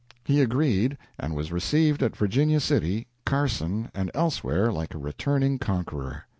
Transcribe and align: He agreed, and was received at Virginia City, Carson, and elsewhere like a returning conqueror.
He 0.25 0.41
agreed, 0.41 0.97
and 1.19 1.35
was 1.35 1.51
received 1.51 2.01
at 2.01 2.15
Virginia 2.17 2.59
City, 2.59 3.05
Carson, 3.23 3.91
and 3.93 4.09
elsewhere 4.15 4.71
like 4.73 4.95
a 4.95 4.97
returning 4.97 5.59
conqueror. 5.59 6.23